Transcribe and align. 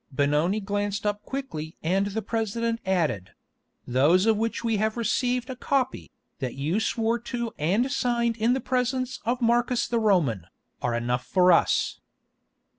Benoni 0.11 0.59
glanced 0.59 1.05
up 1.05 1.21
quickly 1.21 1.77
and 1.83 2.07
the 2.07 2.23
President 2.23 2.79
added: 2.87 3.33
"Those 3.85 4.25
of 4.25 4.35
which 4.35 4.63
we 4.63 4.77
have 4.77 4.97
received 4.97 5.47
a 5.47 5.55
copy, 5.55 6.09
that 6.39 6.55
you 6.55 6.79
swore 6.79 7.19
to 7.19 7.53
and 7.59 7.91
signed 7.91 8.35
in 8.35 8.53
the 8.53 8.61
presence 8.61 9.19
of 9.25 9.43
Marcus 9.43 9.87
the 9.87 9.99
Roman, 9.99 10.47
are 10.81 10.95
enough 10.95 11.27
for 11.27 11.51
us." 11.51 11.99